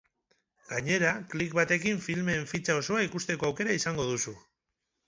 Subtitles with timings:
[0.69, 4.37] Gainera, klik batekin filmeen fitxa osoa ikusteko aukera izango duzu.